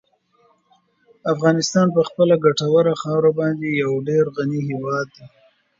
[1.33, 5.25] افغانستان په خپله ګټوره خاوره باندې یو ډېر غني هېواد دی.